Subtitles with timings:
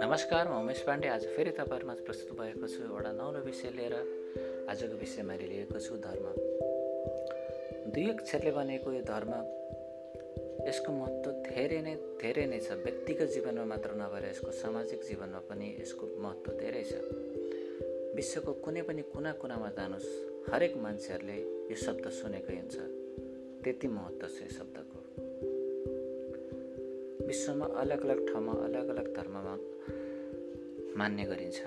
[0.00, 3.94] नमस्कार म उमेश पाण्डे। आज फेरि तपाईँहरूमा प्रस्तुत भएको छु एउटा नौलो विषय लिएर।
[4.68, 6.26] आजको विषय मैले लिएको छु धर्म।
[7.88, 9.32] दुई अक्षरले बनेको यो धर्म
[10.68, 15.68] यसको महत्त्व धेरै नै धेरै नै छ। व्यक्तिगत जीवनमा मात्र नभएर यसको सामाजिक जीवनमा पनि
[15.80, 16.92] यसको महत्त्व धेरै छ।
[18.12, 21.38] विश्वको कुनै पनि कुना कुनामा जानुहोस् हरेक मान्छेहरूले
[21.72, 22.76] यो शब्द सुनेकै हुन्छ।
[23.64, 25.05] त्यति महत्त्व छ यो शब्दको।
[27.26, 29.54] विश्वमा अलग अलग ठाउँमा अलग अलग धर्ममा
[30.98, 31.58] मान्ने गरिन्छ।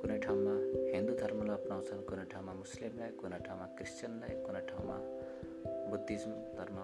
[0.00, 0.54] कुनै ठाउँमा
[0.92, 4.96] हिन्दू धर्मलाई अप्नाउँछन् कुनै ठाउँमा मुस्लिमलाई कुनै ठाउँमा क्रिस्चियनलाई कुनै ठाउँमा
[5.90, 6.78] बुद्धिज्म धर्म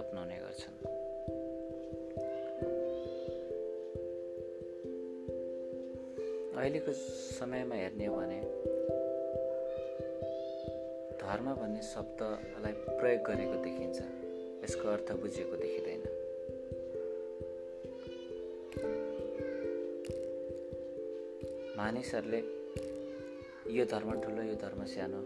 [0.00, 0.76] अप्नाउने गर्छन्।
[6.56, 6.92] अहिलेको
[7.38, 8.40] समयमा हेर्ने हो भने
[11.20, 13.98] धर्म भन्ने शब्दलाई प्रयोग गरेको देखिन्छ।
[14.64, 16.15] यसको अर्थ बुझेको देखिँदैन।
[21.86, 22.40] मानिसहरूले
[23.70, 25.18] यो धर्म ठुलो यो धर्म सानो।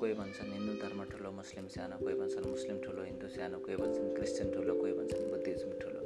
[0.00, 4.08] कोही भन्छन् हिन्दू धर्म ठुलो मुस्लिम सानो। कोही भन्छन् मुस्लिम ठुलो हिन्दू सानो। कोही भन्छन्
[4.16, 6.00] क्रिस्चियन ठुलो कोही भन्छन् बुद्धिज्म ठुलो।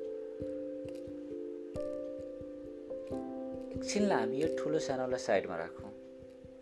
[3.78, 5.90] एकछिनलाई हामी यो ठुलो सानोलाई साइडमा राखौँ।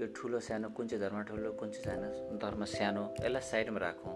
[0.01, 4.15] यो ठुलो सानो कुन चाहिँ धर्म ठुलो कुन चाहिँ सानो धर्म सानो यसलाई साइडमा राखौँ।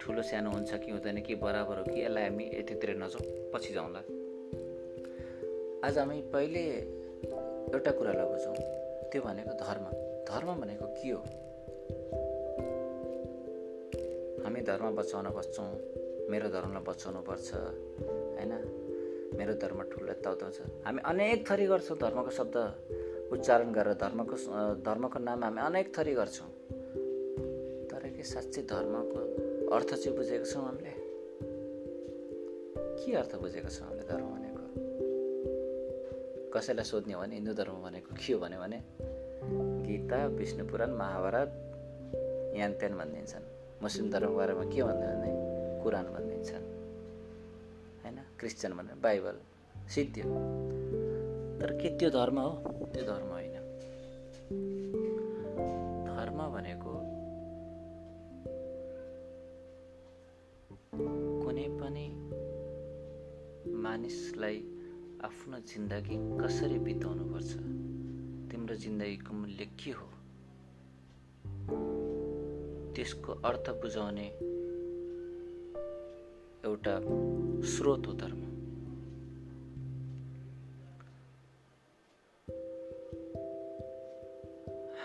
[0.00, 4.00] ठुलो सानो हुन्छ कि हुँदैन कि बराबर हो कि यसलाई हामी यतितिर नजाउँ पछि जाउँला।
[5.88, 6.64] आज हामी पहिले
[7.72, 8.54] एउटा कुरालाई बुझौँ
[9.10, 9.84] त्यो भनेको धर्म।
[10.28, 11.20] धर्म भनेको के हो?
[14.44, 15.68] हामी धर्म बचाउन बस्छौँ।
[16.28, 17.48] मेरो धर्मलाई बचाउनु पर्छ
[18.36, 18.52] होइन?
[19.38, 22.56] मेरो धर्म ठुलो ताउताउँछ हामी अनेक थरी गर्छौँ धर्मको शब्द
[23.32, 24.36] उच्चारण गरेर। धर्मको
[24.84, 26.48] धर्मको नाम हामी अनेक थरी गर्छौँ।
[27.88, 29.20] तर के साँच्चै धर्मको
[29.72, 30.92] अर्थ चाहिँ बुझेको छौँ हामीले?
[33.00, 34.31] के अर्थ बुझेको छौँ हामीले धर्म?
[36.52, 38.78] कसैलाई सोध्ने हो भने हिन्दू धर्म भनेको के हो भन्यो भने
[39.86, 41.50] गीता विष्णु पुराण महाभारत
[42.56, 43.44] यान त्यान भनिदिन्छन्।
[43.82, 45.32] मुस्लिम धर्मको बारेमा के भन्दैन भने
[45.82, 46.66] कुरान भनिदिन्छन्।
[48.02, 48.18] होइन?
[48.38, 49.36] क्रिस्चियन भनेर बाइबल।
[49.88, 50.24] सिद्धियो
[51.60, 52.50] तर के त्यो धर्म हो?
[52.94, 53.54] त्यो धर्म होइन।
[56.06, 56.92] धर्म भनेको
[61.44, 62.06] कुनै पनि
[63.72, 64.58] मानिसलाई
[65.24, 67.52] आफ्नो जिन्दगी कसरी बिताउनुपर्छ
[68.50, 70.06] तिम्रो जिन्दगीको मूल्य के हो?
[72.94, 74.26] त्यसको अर्थ बुझाउने
[76.64, 77.00] एउटा
[77.68, 78.42] स्रोत हो धर्म।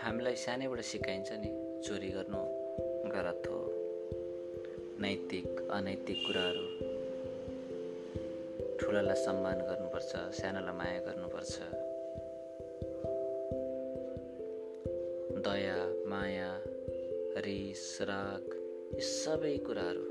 [0.04, 2.44] हामीलाई सानैबाट सिकाइन्छ नि चोरी गर्नु
[3.10, 3.62] गलत हो।
[5.02, 6.87] नैतिक अनैतिक कुराहरू
[8.80, 11.60] ठुलालाई सम्मान गर्नुपर्छ सानोलाई माया गर्नुपर्छ।
[15.48, 15.78] दया
[16.10, 16.62] माया
[17.38, 18.46] रिस राग
[18.96, 20.06] यी सबै कुराहरू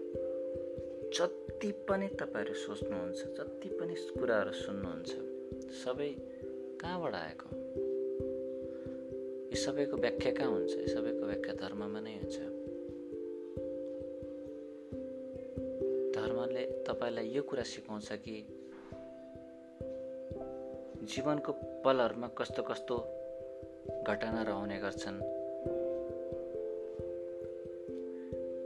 [1.15, 5.11] जति पनि तपाईँहरू सोच्नुहुन्छ जति पनि कुराहरू सुन्नुहुन्छ
[5.85, 6.11] सबै
[6.81, 7.49] कहाँबाट आएको?
[9.47, 10.73] यो सबैको व्याख्या कहाँ हुन्छ?
[10.77, 12.39] यो सबैको व्याख्या धर्ममा नै हुन्छ।
[16.17, 18.56] धर्मले तपाईँलाई यो कुरा सिकाउँछ कि
[21.07, 21.53] जीवनको
[21.85, 22.95] पलहरूमा कस्तो कस्तो
[24.07, 25.19] घटनाहरू आउने गर्छन्?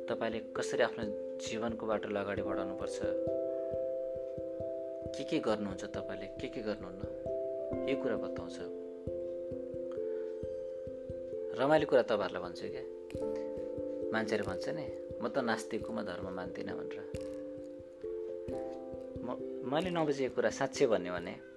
[0.08, 1.04] तपाईँले कसरी आफ्नो
[1.44, 2.98] जीवनको बाटोलाई अगाडि बढाउनुपर्छ?
[5.16, 6.26] के के गर्नुहुन्छ तपाईँले?
[6.40, 7.02] के के गर्नुहुन्न?
[7.88, 8.56] यो कुरा बताउँछ।
[11.60, 12.84] रमाइलो कुरा तपाईँहरूलाई भन्छु क्या।
[14.12, 14.86] मान्छेहरू भन्छ नि
[15.20, 17.00] म त नास्तिक म धर्म मान्दिनँ भनेर।
[19.24, 19.28] म
[19.68, 21.50] मैले नबुझेको कुरा साँच्चै भन्यो भने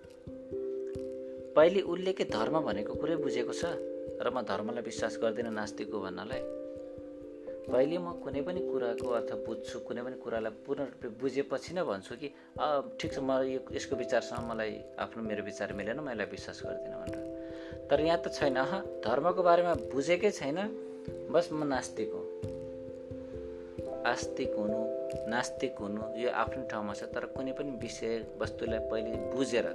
[1.55, 3.63] पहिले उसले के धर्म भनेको कुरै बुझेको छ?
[4.21, 6.41] र म धर्मलाई विश्वास गर्दिनँ नास्तिक हो भन्नलाई।
[7.69, 12.13] पहिले म कुनै पनि कुराको अर्थ बुझ्छु कुनै पनि कुरालाई पूर्ण रूपले बुझेपछि नै भन्छु
[12.21, 12.27] कि
[12.99, 16.97] ठिक छ म यो यसको विचारसँग मलाई आफ्नो मेरो विचार मिलेन म यसलाई विश्वास गर्दिनँ
[17.01, 17.21] भनेर।
[17.89, 18.57] तर यहाँ त छैन
[19.05, 20.57] धर्मको बारेमा बुझेकै छैन।
[21.31, 22.21] बस म नास्तिक हो।
[24.03, 24.79] आस्तिक हुनु
[25.31, 29.67] नास्तिक हुनु यो आफ्नो ठाउँमा छ तर कुनै पनि विषय वस्तुलाई पहिले बुझेर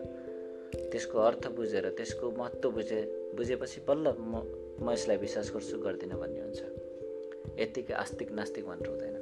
[0.75, 3.00] त्यसको अर्थ बुझेर त्यसको महत्त्व बुझे
[3.37, 4.43] बुझेपछि बल्ल म
[4.81, 6.61] म यसलाई विश्वास गर्छु गर्दिनँ भन्ने हुन्छ।
[7.59, 9.17] यत्तिकै आस्तिक नास्तिक भनेर हुँदैन।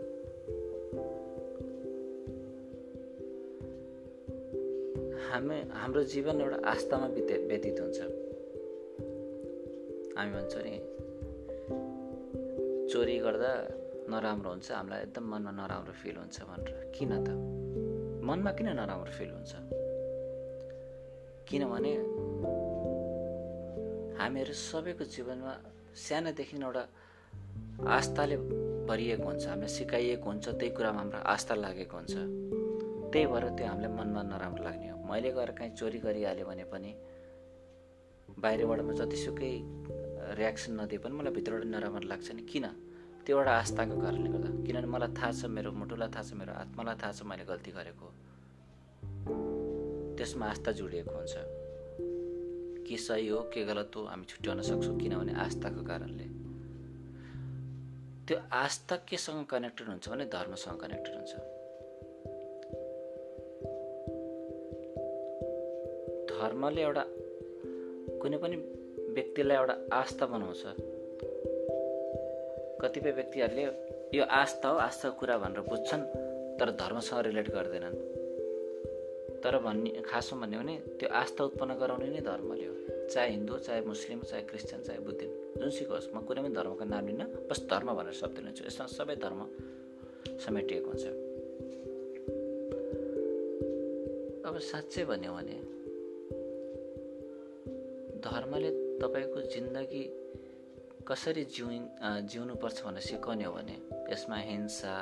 [5.31, 7.99] हामी हाम्रो जीवन एउटा आस्थामा बिते व्यतीत हुन्छ।
[10.16, 10.75] हामी भन्छौँ नि
[12.92, 13.52] चोरी गर्दा
[14.10, 17.28] नराम्रो हुन्छ हामीलाई एकदम मनमा नराम्रो फिल हुन्छ भनेर। किन त?
[18.25, 19.75] मनमा किन नराम्रो फिल हुन्छ?
[21.48, 21.93] किनभने
[24.19, 25.52] हामीहरू सबैको जीवनमा
[25.94, 26.82] सानोदेखि एउटा
[27.96, 28.37] आस्थाले
[28.88, 32.14] भरिएको हुन्छ हामीलाई सिकाइएको हुन्छ त्यही कुरामा हाम्रो आस्था लागेको हुन्छ।
[33.12, 36.90] त्यही भएर त्यो हामीलाई मनमा नराम्रो लाग्ने हो। मैले गएर काहीँ चोरी गरिहाल्यो भने पनि
[38.42, 39.52] बाहिरबाट म जतिसुकै
[40.40, 42.66] रियाक्सन नदिए पनि मलाई भित्रबाट नराम्रो लाग्छ नि। किन?
[43.22, 46.96] त्यो एउटा आस्थाको कारणले गर्दा। किनभने मलाई थाहा छ मेरो मुटुलाई थाहा छ मेरो आत्मालाई
[47.02, 48.06] थाहा छ मैले गल्ती गरेको।
[50.16, 51.34] त्यसमा आस्था जोडिएको हुन्छ।
[52.88, 56.24] के सही हो के गलत हो हामी छुट्याउन सक्छौँ किनभने आस्थाको कारणले।
[58.28, 61.32] त्यो आस्था केसँग कनेक्टेड हुन्छ भने धर्मसँग कनेक्टेड हुन्छ।
[66.30, 67.04] धर्मले एउटा
[68.22, 68.56] कुनै पनि
[69.14, 70.62] व्यक्तिलाई एउटा आस्था बनाउँछ।
[72.80, 73.64] कतिपय व्यक्तिहरूले
[74.18, 76.04] यो आस्था हो आस्थाको कुरा भनेर बुझ्छन्
[76.58, 78.15] तर धर्मसँग रिलेट गर्दैनन्।
[79.42, 82.74] तर भन्ने खासमा भन्यो भने त्यो आस्था उत्पन्न गराउने नै धर्मले हो।
[83.12, 87.06] चाहे हिन्दू चाहे मुस्लिम चाहे क्रिस्चियन चाहे बुद्धिस्ट जुनसुकै होस् म कुनै पनि धर्मको नाम
[87.06, 89.40] लिन्न बस धर्म भनेर शब्द लिन्छु। यसमा सबै धर्म
[90.44, 91.06] समेटिएको हुन्छ।
[94.46, 95.56] अब साँच्चै भन्यो भने
[98.26, 100.04] धर्मले तपाईँको जिन्दगी
[101.08, 101.66] कसरी जिउ
[102.30, 103.76] जिउनुपर्छ भनेर सिकाउने हो भने
[104.12, 104.94] यसमा हिंसा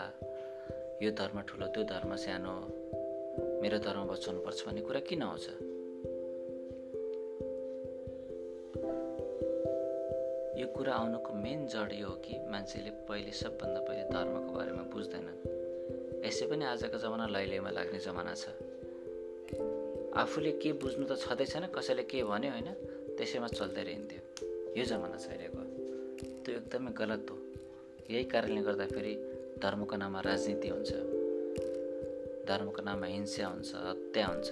[1.02, 2.54] यो धर्म ठुलो त्यो धर्म सानो
[3.64, 5.46] मेरो धर्म बचाउनुपर्छ भन्ने कुरा किन आउँछ?
[10.60, 15.40] यो कुरा आउनुको मेन जड यो हो कि मान्छेले पहिले सबभन्दा पहिले धर्मको बारेमा बुझ्दैनन्
[16.28, 18.52] यसै पनि आजको जमाना लैलैमा लाग्ने जमाना छ।
[20.12, 22.68] आफूले के बुझ्नु त छँदै छैन कसैले के भन्यो होइन
[23.16, 24.20] त्यसैमा चल्दै रहन्थ्यो।
[24.76, 25.60] यो जमाना छ अहिलेको
[26.44, 27.36] त्यो एकदमै गलत हो।
[28.12, 29.14] यही कारणले गर्दाखेरि
[29.56, 31.13] धर्मको नाममा राजनीति हुन्छ।
[32.48, 34.48] धर्मको नाममा हिंसा हुन्छ हत्या हुन्छ।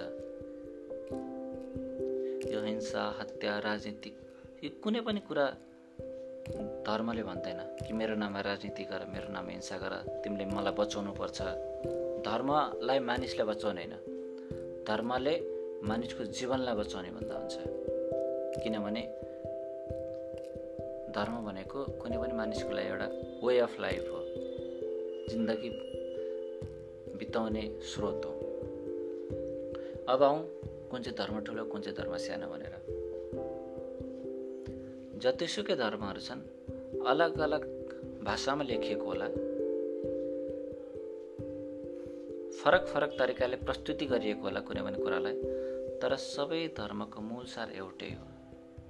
[2.52, 4.10] यो हिंसा हत्या राजनीति
[4.64, 5.46] यो कुनै पनि कुरा
[6.86, 9.92] धर्मले भन्दैन कि मेरो नाममा राजनीति गर मेरो नाममा हिंसा गर
[10.24, 11.38] तिमीले मलाई बचाउनु पर्छ
[12.26, 13.94] धर्मलाई मानिसलाई बचाउने होइन।
[14.88, 15.34] धर्मले
[15.84, 17.54] मानिसको जीवनलाई बचाउने भन्दा हुन्छ।
[18.62, 19.02] किनभने
[21.12, 23.08] धर्म भनेको कुनै पनि मानिसको लागि एउटा
[23.44, 24.20] वे अफ लाइफ हो।
[25.28, 25.70] जिन्दगी
[27.22, 28.32] बिताउने स्रोत हो।
[30.08, 30.42] अब आउँ
[30.90, 32.74] कुन चाहिँ धर्म ठुलो कुन चाहिँ धर्म सानो भनेर।
[35.18, 36.42] जतिसुकै धर्महरू छन्
[37.06, 37.62] अलग अलग
[38.24, 39.26] भाषामा लेखिएको होला।
[42.62, 45.34] फरक फरक तरिकाले प्रस्तुति गरिएको होला कुनै पनि कुरालाई
[46.02, 48.26] तर सबै धर्मको मूल सार एउटै हो।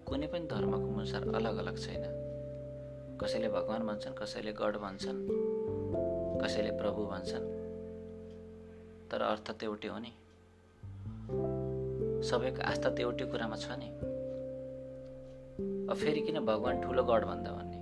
[0.09, 2.05] कुनै पनि धर्मको मूल सार अलग अलग छैन।
[3.23, 5.21] कसैले भगवान् भन्छन् कसैले गड भन्छन्
[6.43, 7.62] कसैले प्रभु भन्छन्।
[9.13, 10.13] तर अर्थ त एउटै हो नि।
[12.25, 13.89] सबैको आस्था त एउटै कुरामा छ नि।
[15.93, 17.79] अब फेरि किन भगवान् ठुलो गड भन्दा भन्ने?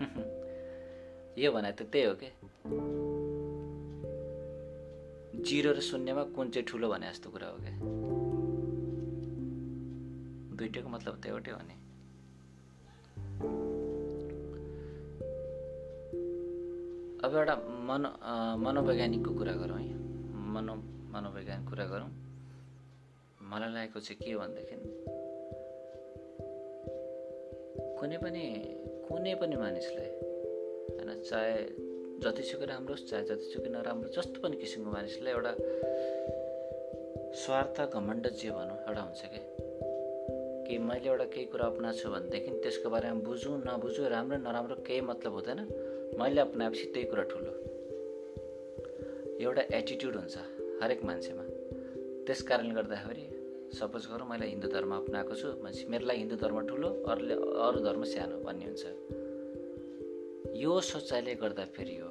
[1.42, 2.28] यो भने त त्यही हो कि?
[5.44, 7.74] जिरो र शून्यमा कुन चाहिँ ठुलो भने जस्तो कुरा हो क्या
[10.56, 11.85] दुइटैको मतलब त एउटै हो नि।
[17.26, 17.54] अब एउटा
[17.90, 18.08] मनो
[18.62, 19.94] मनोवैज्ञानिकको कुरा गरौँ है
[20.54, 20.74] मनो
[21.10, 22.10] मनोवैज्ञानिक कुरा गरौँ।
[23.50, 24.76] मलाई लागेको चाहिँ के भनेदेखि
[27.98, 28.44] कुनै पनि
[29.08, 30.10] कुनै पनि मानिसलाई
[30.94, 31.54] होइन चाहे
[32.22, 35.52] जतिसुकै राम्रो होस् चाहे जतिसुकै नराम्रो जस्तो पनि किसिमको मानिसलाई एउटा
[37.42, 39.65] स्वार्थ घमण्ड जे भनौँ एउटा हुन्छ कि?
[40.66, 45.00] कि मैले एउटा केही कुरा अप्नाएको छु भनेदेखि त्यसको बारेमा बुझौँ नबुझौँ राम्रो नराम्रो केही
[45.10, 45.60] मतलब हुँदैन।
[46.18, 47.52] मैले अप्नाएपछि त्यही कुरा ठुलो।
[49.40, 50.36] एउटा एटिट्युड हुन्छ
[50.82, 51.44] हरेक मान्छेमा।
[52.26, 53.24] त्यस कारणले गर्दाखेरि
[53.78, 57.34] सपोज गरौँ मैले हिन्दू धर्म अप्नाएको छु भनेपछि मेरो लागि हिन्दू धर्म ठुलो अरूले
[57.66, 58.84] अरू धर्म सानो भन्ने हुन्छ
[60.62, 62.10] यो सोचाइले गर्दाखेरि हो।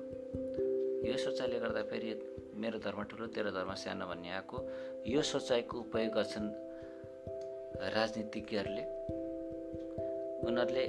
[1.10, 2.10] यो सोचाइले गर्दाखेरि
[2.62, 4.58] मेरो धर्म ठुलो तेरो धर्म सानो भन्ने आएको।
[5.08, 6.48] यो सोचाइको उपयोग गर्छन्
[7.96, 8.84] राजनीतिज्ञहरूले
[10.48, 10.86] उनीहरूले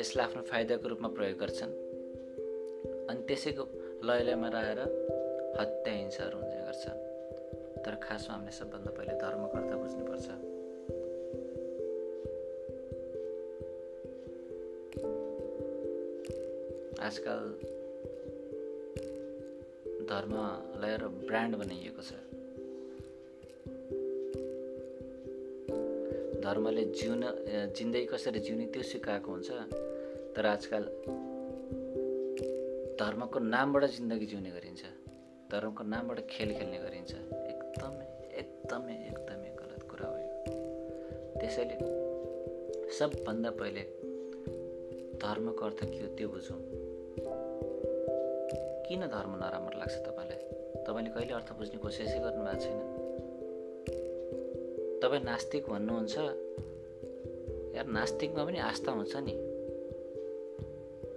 [0.00, 1.72] यसलाई आफ्नो फाइदाको रूपमा प्रयोग गर्छन्।
[3.10, 3.64] अनि त्यसैको
[4.04, 4.80] लयलयमा रहेर
[5.60, 6.84] हत्या हिंसाहरू हुने गर्छ
[7.84, 10.28] तर खासमा हामीले सबभन्दा पहिले धर्मको अर्थ बुझ्नुपर्छ।
[17.00, 17.40] आजकल
[20.08, 22.33] धर्मलाई एउटा ब्रान्ड बनाइएको छ।
[26.44, 27.22] धर्मले जिउन
[27.76, 29.50] जिन्दगी कसरी जिउने त्यो सिकाएको हुन्छ।
[30.36, 30.82] तर आजकल
[33.00, 34.82] धर्मको नामबाट जिन्दगी जिउने गरिन्छ।
[35.52, 37.12] धर्मको नामबाट खेल खेल्ने गरिन्छ।
[37.52, 38.06] एकदमै
[38.40, 40.30] एकदमै एकदमै गलत कुरा हो यो।
[41.40, 41.76] त्यसैले
[42.98, 43.82] सबभन्दा पहिले
[45.24, 46.60] धर्मको अर्थ के हो त्यो बुझौँ।
[48.86, 50.40] किन धर्म नराम्रो लाग्छ तपाईँलाई?
[50.84, 52.93] तपाईँले कहिले अर्थ बुझ्ने कोसिसै गर्नुभएको छैन?
[55.14, 56.16] तपाईँ नास्तिक भन्नुहुन्छ
[57.78, 59.34] यार नास्तिकमा पनि आस्था हुन्छ नि।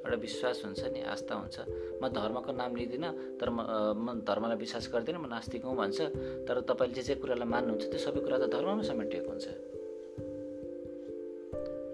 [0.06, 1.58] एउटा विश्वास हुन्छ नि आस्था हुन्छ।
[1.98, 3.58] म धर्मको नाम लिँदिनँ तर म
[3.98, 5.98] म धर्मलाई विश्वास गर्दिनँ म नास्तिक हुँ भन्छ।
[6.46, 9.46] तर तपाईँले जे जे कुरालाई मान्नुहुन्छ त्यो सबै कुरा त धर्ममा समेटिएको हुन्छ।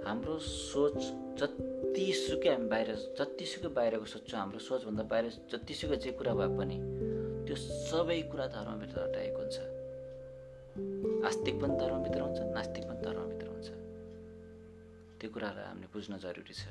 [0.04, 1.00] हाम्रो सोच
[1.40, 6.78] जतिसुकै हामी बाहिर जतिसुकै बाहिरको सोच्छौँ हाम्रो सोचभन्दा बाहिर जतिसुकै जे कुरा भए पनि
[7.48, 7.56] त्यो
[7.88, 8.73] सबै कुरा हुन्छ
[11.34, 13.70] आस्तिक पनि धर्मभित्र हुन्छ नास्तिक पनि धर्मभित्र हुन्छ।
[15.20, 16.70] त्यो कुरालाई हामीले बुझ्न जरुरी छ।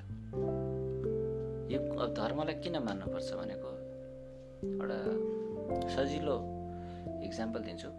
[1.74, 1.78] यो
[2.14, 3.70] धर्मलाई किन मान्नुपर्छ भनेको
[4.78, 4.98] एउटा
[5.94, 6.36] सजिलो
[7.26, 7.90] इक्जाम्पल दिन्छु।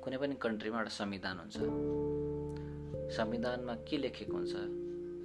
[0.00, 1.56] कुनै पनि कन्ट्रीमा एउटा संविधान हुन्छ।
[3.12, 4.54] संविधानमा के लेखेको हुन्छ?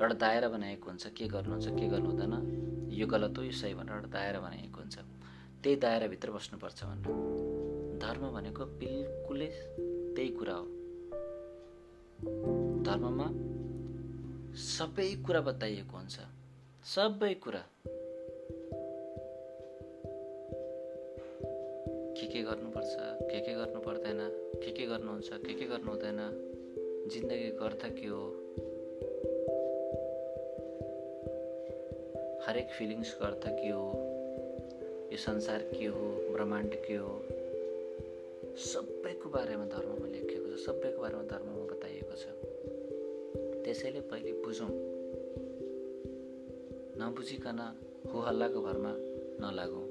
[0.03, 2.35] एउटा दायरा बनाएको हुन्छ के गर्नुहुन्छ के गर्नु हुँदैन?
[2.91, 4.97] यो गलत हो यो सही भनेर एउटा दायरा बनाइएको हुन्छ।
[5.63, 7.36] त्यही दायराभित्र बस्नुपर्छ भनेर।
[8.07, 9.47] धर्म भनेको बिल्कुलै
[10.15, 10.65] त्यही कुरा हो।
[12.83, 13.27] धर्ममा
[14.55, 16.19] सबै कुरा बताइएको हुन्छ।
[16.95, 17.63] सबै कुरा।
[22.17, 22.95] के के गर्नुपर्छ
[23.31, 24.19] के के गर्नु पर्दैन
[24.63, 26.19] के के गर्नुहुन्छ के के गर्नु हुँदैन
[27.13, 28.27] जिन्दगी गर्दा के हो?
[32.47, 33.87] हरेक फिलिङ्स गर्दा के हो?
[35.11, 36.33] यो संसार के हो?
[36.33, 37.36] ब्रह्माण्ड के हो?
[38.57, 42.25] सबैको बारेमा धर्ममा लेखिएको छ सबैको बारेमा धर्ममा बताइएको छ।
[43.63, 44.69] त्यसैले पहिले बुझौँ।
[46.97, 47.59] नबुझिकन
[48.13, 48.93] हो हल्लाको भरमा
[49.45, 49.85] नलागौँ।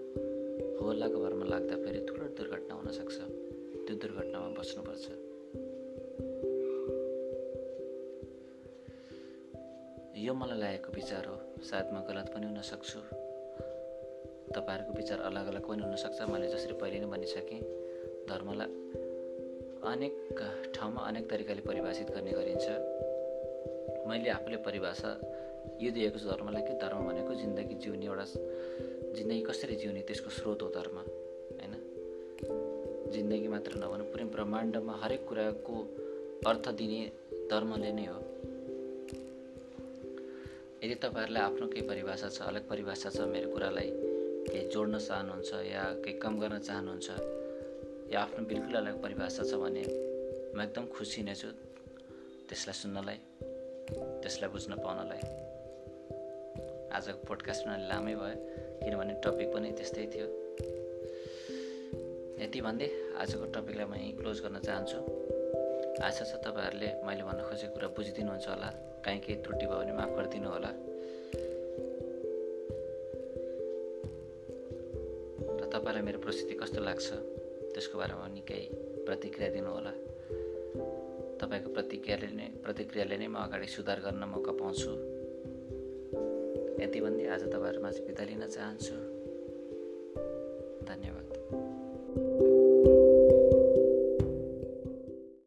[0.80, 3.16] हो हल्लाको भरमा लाग्दा फेरि ठुलो दुर्घटना हुनसक्छ
[3.86, 5.06] त्यो दुर्घटनामा बस्नुपर्छ।
[10.18, 12.98] यो मलाई लागेको विचार हो। सायद म गलत पनि हुन सक्छु।
[14.58, 17.85] तपाईँहरूको विचार अलग अलग पनि हुनसक्छ मैले जसरी पहिले नै भनिसकेँ।
[18.28, 18.70] धर्मलाई
[19.86, 20.14] अनेक
[20.74, 22.66] ठाउँमा अनेक तरिकाले परिभाषित गर्ने गरिन्छ।
[24.08, 25.10] मैले आफूले परिभाषा
[25.82, 28.24] यो दिएको छु धर्मलाई कि धर्म भनेको जिन्दगी जिउने एउटा
[29.16, 31.74] जिन्दगी कसरी जिउने त्यसको स्रोत हो धर्म होइन?
[33.14, 35.76] जिन्दगी मात्र नभनु पुरै ब्रह्माण्डमा हरेक कुराको
[36.46, 37.02] अर्थ दिने
[37.50, 38.18] धर्मले नै हो।
[40.84, 43.90] यदि तपाईँहरूलाई आफ्नो केही परिभाषा छ अलग परिभाषा छ मेरो कुरालाई
[44.46, 47.08] केही जोड्न चाहनुहुन्छ या केही कम गर्न चाहनुहुन्छ
[48.12, 49.82] या आफ्नो बिल्कुल अलग परिभाषा छ भने
[50.56, 51.48] म एकदम खुसी नै छु
[52.48, 53.18] त्यसलाई सुन्नलाई
[54.22, 55.22] त्यसलाई बुझ्न पाउनलाई।
[56.96, 58.36] आजको पोडकास्ट पनि लामै भयो
[58.82, 60.26] किनभने टपिक पनि त्यस्तै थियो।
[62.42, 62.88] यति भन्दै
[63.20, 64.98] आजको टपिकलाई म यहीँ क्लोज गर्न चाहन्छु।
[66.06, 68.68] आशा छ तपाईँहरूले मैले भन्न खोजेको कुरा बुझिदिनुहुन्छ होला
[69.04, 70.70] काहीँ केही त्रुटि भयो भने माफ गरिदिनु होला।
[75.58, 77.35] र तपाईँलाई मेरो प्रस्तुति कस्तो लाग्छ?
[77.76, 78.60] त्यसको बारेमा निकै
[79.04, 79.92] प्रतिक्रिया दिनुहोला।
[81.40, 84.92] तपाईँको प्रतिक्रियाले नै प्रतिक्रियाले नै म अगाडि सुधार गर्न मौका पाउँछु।
[86.80, 88.96] यति भन्दै आज तपाईँहरूमा बिदा लिन चाहन्छु।
[90.88, 91.25] धन्यवाद।